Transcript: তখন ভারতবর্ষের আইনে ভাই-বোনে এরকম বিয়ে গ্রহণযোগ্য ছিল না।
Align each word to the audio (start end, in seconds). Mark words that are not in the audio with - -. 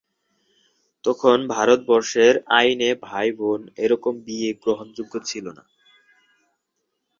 তখন 1.03 1.37
ভারতবর্ষের 1.47 2.33
আইনে 2.59 2.89
ভাই-বোনে 3.07 3.67
এরকম 3.83 4.13
বিয়ে 4.25 4.49
গ্রহণযোগ্য 4.63 5.13
ছিল 5.25 5.45
না। 5.57 5.63